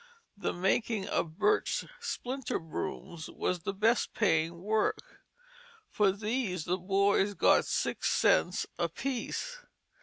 The 0.35 0.51
making 0.51 1.07
of 1.07 1.37
birch 1.37 1.85
splinter 1.99 2.57
brooms 2.57 3.29
was 3.29 3.59
the 3.59 3.71
best 3.75 4.15
paying 4.15 4.59
work. 4.63 5.21
For 5.91 6.11
these 6.11 6.65
the 6.65 6.79
boy 6.79 7.31
got 7.35 7.65
six 7.65 8.09
cents 8.09 8.65
apiece. 8.79 9.59